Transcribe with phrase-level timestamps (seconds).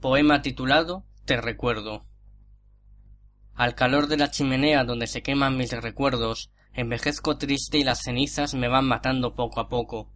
[0.00, 2.06] Poema titulado Te recuerdo.
[3.54, 8.54] Al calor de la chimenea donde se queman mis recuerdos, envejezco triste y las cenizas
[8.54, 10.10] me van matando poco a poco.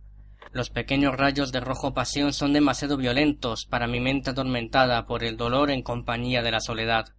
[0.52, 5.36] Los pequeños rayos de rojo pasión son demasiado violentos para mi mente atormentada por el
[5.36, 7.14] dolor en compañía de la soledad.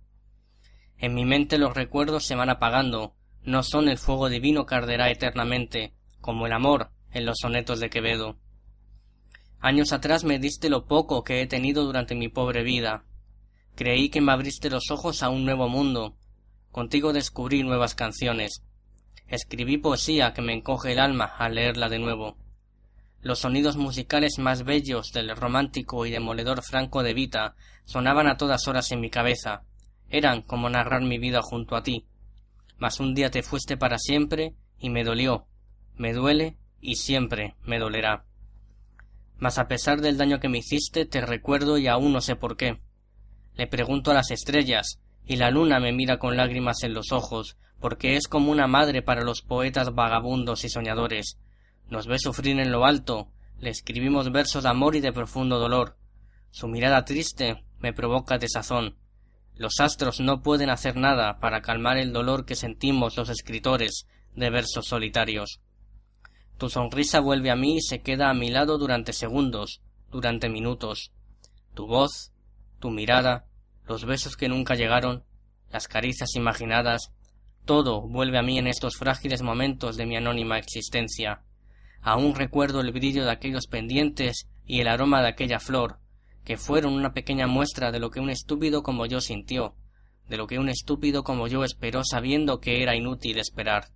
[0.98, 3.14] En mi mente los recuerdos se van apagando,
[3.44, 7.92] no son el fuego divino que arderá eternamente, como el amor en los sonetos de
[7.92, 8.40] Quevedo.
[9.66, 13.04] Años atrás me diste lo poco que he tenido durante mi pobre vida.
[13.74, 16.16] Creí que me abriste los ojos a un nuevo mundo.
[16.72, 18.62] Contigo descubrí nuevas canciones.
[19.28, 22.38] Escribí poesía que me encoge el alma al leerla de nuevo.
[23.24, 27.56] Los sonidos musicales más bellos del romántico y demoledor Franco de Vita
[27.86, 29.64] sonaban a todas horas en mi cabeza.
[30.10, 32.06] Eran como narrar mi vida junto a ti.
[32.78, 35.48] Mas un día te fuiste para siempre y me dolió,
[35.96, 38.26] me duele y siempre me dolerá.
[39.38, 42.58] Mas a pesar del daño que me hiciste, te recuerdo y aún no sé por
[42.58, 42.80] qué.
[43.56, 47.58] Le pregunto a las estrellas, y la luna me mira con lágrimas en los ojos,
[47.80, 51.38] porque es como una madre para los poetas vagabundos y soñadores.
[51.90, 55.98] Nos ve sufrir en lo alto, le escribimos versos de amor y de profundo dolor.
[56.52, 58.96] Su mirada triste me provoca desazón.
[59.56, 64.50] Los astros no pueden hacer nada para calmar el dolor que sentimos los escritores de
[64.50, 65.62] versos solitarios.
[66.58, 71.12] Tu sonrisa vuelve a mí y se queda a mi lado durante segundos, durante minutos.
[71.74, 72.32] Tu voz,
[72.80, 73.46] tu mirada,
[73.88, 75.26] los besos que nunca llegaron,
[75.72, 77.12] las caricias imaginadas,
[77.66, 81.42] todo vuelve a mí en estos frágiles momentos de mi anónima existencia.
[82.02, 86.00] Aún recuerdo el brillo de aquellos pendientes y el aroma de aquella flor,
[86.46, 89.76] que fueron una pequeña muestra de lo que un estúpido como yo sintió,
[90.30, 93.90] de lo que un estúpido como yo esperó sabiendo que era inútil esperar.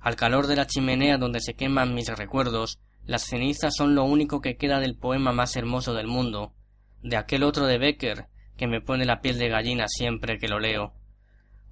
[0.00, 4.40] Al calor de la chimenea donde se queman mis recuerdos, las cenizas son lo único
[4.40, 6.54] que queda del poema más hermoso del mundo,
[7.02, 10.58] de aquel otro de Becker que me pone la piel de gallina siempre que lo
[10.58, 10.94] leo.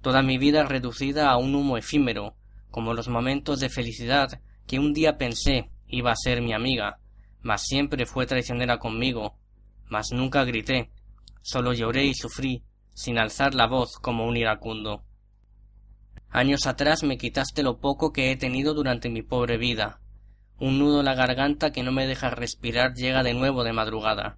[0.01, 2.35] Toda mi vida reducida a un humo efímero,
[2.71, 6.99] como los momentos de felicidad que un día pensé iba a ser mi amiga,
[7.41, 9.37] mas siempre fue traicionera conmigo,
[9.87, 10.91] mas nunca grité,
[11.41, 12.63] solo lloré y sufrí,
[12.93, 15.03] sin alzar la voz como un iracundo.
[16.31, 19.99] Años atrás me quitaste lo poco que he tenido durante mi pobre vida.
[20.59, 24.37] Un nudo en la garganta que no me deja respirar llega de nuevo de madrugada.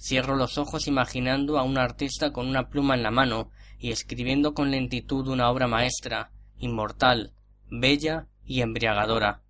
[0.00, 4.52] Cierro los ojos imaginando a un artista con una pluma en la mano y escribiendo
[4.52, 7.32] con lentitud una obra maestra, inmortal,
[7.70, 9.42] bella y embriagadora.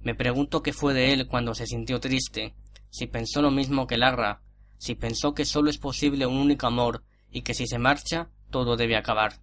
[0.00, 2.54] Me pregunto qué fue de él cuando se sintió triste,
[2.90, 4.42] si pensó lo mismo que Larra,
[4.78, 8.76] si pensó que solo es posible un único amor y que si se marcha todo
[8.76, 9.40] debe acabar.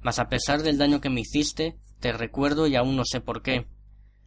[0.00, 3.42] Mas a pesar del daño que me hiciste, te recuerdo y aún no sé por
[3.42, 3.66] qué.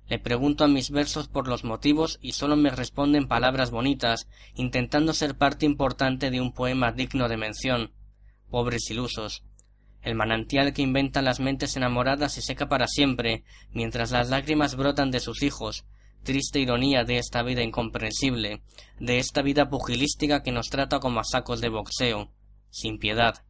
[0.07, 5.13] Le pregunto a mis versos por los motivos y solo me responden palabras bonitas, intentando
[5.13, 7.93] ser parte importante de un poema digno de mención.
[8.49, 9.43] Pobres ilusos.
[10.01, 15.11] El manantial que inventan las mentes enamoradas se seca para siempre, mientras las lágrimas brotan
[15.11, 15.85] de sus hijos.
[16.23, 18.61] Triste ironía de esta vida incomprensible,
[18.99, 22.31] de esta vida pugilística que nos trata como a sacos de boxeo,
[22.69, 23.43] sin piedad.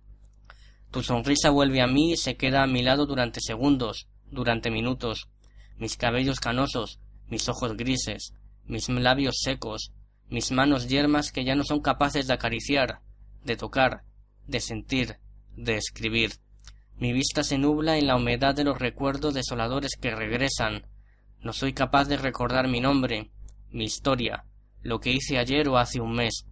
[0.91, 5.29] Tu sonrisa vuelve a mí y se queda a mi lado durante segundos, durante minutos.
[5.77, 8.33] Mis cabellos canosos, mis ojos grises,
[8.65, 9.93] mis labios secos,
[10.27, 12.99] mis manos yermas que ya no son capaces de acariciar,
[13.45, 14.03] de tocar,
[14.47, 15.17] de sentir,
[15.55, 16.33] de escribir.
[16.97, 20.87] Mi vista se nubla en la humedad de los recuerdos desoladores que regresan.
[21.39, 23.31] No soy capaz de recordar mi nombre,
[23.71, 24.43] mi historia,
[24.81, 26.45] lo que hice ayer o hace un mes.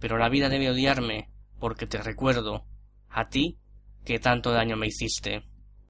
[0.00, 1.30] Pero la vida debe odiarme,
[1.60, 2.64] porque te recuerdo,
[3.08, 3.59] a ti
[4.04, 5.42] que tanto daño me hiciste.